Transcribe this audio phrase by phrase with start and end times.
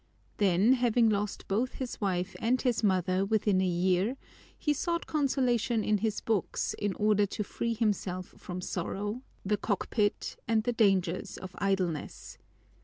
[0.37, 4.17] Then having lost both his wife and his mother within a year,
[4.57, 10.37] he sought consolation in his books in order to free himself from sorrow, the cockpit,
[10.47, 12.39] and the dangers of idleness.